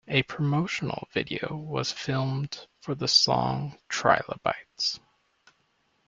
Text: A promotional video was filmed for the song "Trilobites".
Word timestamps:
A 0.07 0.23
promotional 0.23 1.07
video 1.13 1.55
was 1.55 1.91
filmed 1.91 2.65
for 2.79 2.95
the 2.95 3.07
song 3.07 3.77
"Trilobites". 3.87 4.99